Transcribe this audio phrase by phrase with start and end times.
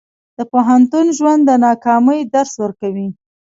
[0.37, 3.07] د پوهنتون ژوند د ناکامۍ درس ورکوي.